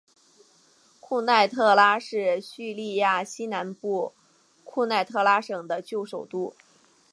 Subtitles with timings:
[0.99, 4.15] 库奈特拉是叙利亚西南部
[4.63, 6.55] 库奈特拉省的旧首都。